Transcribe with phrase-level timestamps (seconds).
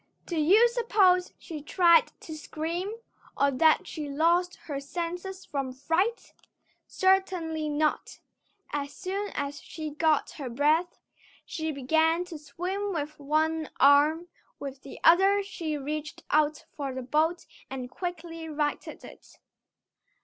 [0.25, 2.91] Do you suppose she tried to scream,
[3.37, 6.33] or that she lost her senses from fright?
[6.87, 8.19] Certainly not.
[8.73, 10.97] As soon as she got her breath,
[11.45, 14.27] she began to swim with one arm;
[14.57, 19.37] with the other she reached out for the boat and quickly righted it.